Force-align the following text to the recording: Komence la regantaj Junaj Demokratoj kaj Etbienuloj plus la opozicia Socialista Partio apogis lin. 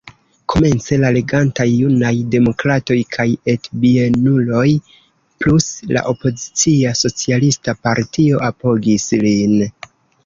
Komence 0.51 0.95
la 1.01 1.09
regantaj 1.17 1.65
Junaj 1.73 2.13
Demokratoj 2.35 2.97
kaj 3.17 3.25
Etbienuloj 3.53 4.65
plus 5.45 5.67
la 5.93 6.03
opozicia 6.15 6.95
Socialista 7.03 7.77
Partio 7.85 8.45
apogis 8.51 9.09
lin. 9.27 9.59